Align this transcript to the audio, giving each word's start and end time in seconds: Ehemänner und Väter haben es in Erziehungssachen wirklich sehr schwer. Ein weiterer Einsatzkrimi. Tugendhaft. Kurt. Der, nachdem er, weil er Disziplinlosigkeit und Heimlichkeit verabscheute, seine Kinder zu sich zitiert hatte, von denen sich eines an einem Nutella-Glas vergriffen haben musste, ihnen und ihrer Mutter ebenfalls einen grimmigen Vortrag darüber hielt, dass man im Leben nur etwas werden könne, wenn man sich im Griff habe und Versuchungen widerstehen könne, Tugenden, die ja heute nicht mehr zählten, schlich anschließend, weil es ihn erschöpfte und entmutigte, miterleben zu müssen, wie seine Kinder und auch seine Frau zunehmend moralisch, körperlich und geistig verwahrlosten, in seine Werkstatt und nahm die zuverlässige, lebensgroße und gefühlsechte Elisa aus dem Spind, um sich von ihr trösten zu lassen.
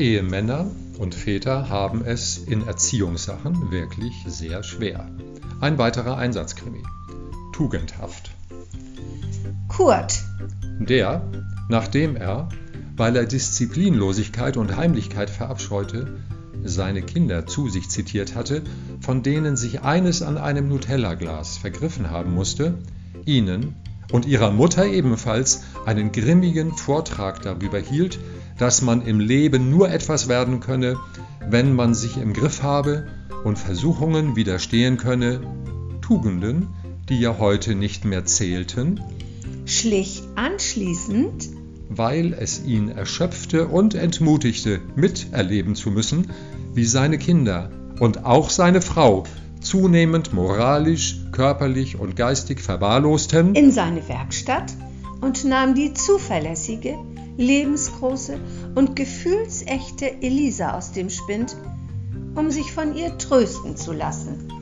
Ehemänner 0.00 0.64
und 0.98 1.14
Väter 1.14 1.68
haben 1.68 2.02
es 2.02 2.38
in 2.38 2.66
Erziehungssachen 2.66 3.70
wirklich 3.70 4.14
sehr 4.26 4.62
schwer. 4.62 5.10
Ein 5.60 5.76
weiterer 5.76 6.16
Einsatzkrimi. 6.16 6.82
Tugendhaft. 7.52 8.30
Kurt. 9.68 10.22
Der, 10.78 11.22
nachdem 11.68 12.16
er, 12.16 12.48
weil 12.96 13.14
er 13.14 13.26
Disziplinlosigkeit 13.26 14.56
und 14.56 14.74
Heimlichkeit 14.74 15.28
verabscheute, 15.28 16.20
seine 16.64 17.02
Kinder 17.02 17.46
zu 17.46 17.68
sich 17.68 17.90
zitiert 17.90 18.34
hatte, 18.34 18.62
von 19.02 19.22
denen 19.22 19.58
sich 19.58 19.82
eines 19.82 20.22
an 20.22 20.38
einem 20.38 20.68
Nutella-Glas 20.68 21.58
vergriffen 21.58 22.10
haben 22.10 22.32
musste, 22.32 22.78
ihnen 23.26 23.74
und 24.12 24.26
ihrer 24.26 24.50
Mutter 24.50 24.86
ebenfalls 24.86 25.62
einen 25.86 26.12
grimmigen 26.12 26.72
Vortrag 26.72 27.42
darüber 27.42 27.78
hielt, 27.78 28.18
dass 28.58 28.82
man 28.82 29.06
im 29.06 29.20
Leben 29.20 29.70
nur 29.70 29.90
etwas 29.90 30.28
werden 30.28 30.60
könne, 30.60 30.96
wenn 31.48 31.74
man 31.74 31.94
sich 31.94 32.16
im 32.16 32.32
Griff 32.32 32.62
habe 32.62 33.06
und 33.44 33.58
Versuchungen 33.58 34.36
widerstehen 34.36 34.96
könne, 34.96 35.40
Tugenden, 36.02 36.68
die 37.08 37.20
ja 37.20 37.38
heute 37.38 37.74
nicht 37.74 38.04
mehr 38.04 38.24
zählten, 38.24 39.00
schlich 39.64 40.22
anschließend, 40.34 41.48
weil 41.88 42.32
es 42.32 42.64
ihn 42.64 42.88
erschöpfte 42.88 43.68
und 43.68 43.94
entmutigte, 43.94 44.80
miterleben 44.96 45.74
zu 45.74 45.90
müssen, 45.90 46.30
wie 46.74 46.84
seine 46.84 47.18
Kinder 47.18 47.70
und 47.98 48.24
auch 48.24 48.50
seine 48.50 48.80
Frau 48.80 49.24
zunehmend 49.60 50.32
moralisch, 50.32 51.16
körperlich 51.32 51.98
und 51.98 52.16
geistig 52.16 52.60
verwahrlosten, 52.60 53.54
in 53.54 53.70
seine 53.70 54.08
Werkstatt 54.08 54.72
und 55.20 55.44
nahm 55.44 55.74
die 55.74 55.94
zuverlässige, 55.94 56.96
lebensgroße 57.36 58.38
und 58.74 58.96
gefühlsechte 58.96 60.22
Elisa 60.22 60.76
aus 60.76 60.92
dem 60.92 61.10
Spind, 61.10 61.56
um 62.34 62.50
sich 62.50 62.72
von 62.72 62.96
ihr 62.96 63.16
trösten 63.18 63.76
zu 63.76 63.92
lassen. 63.92 64.52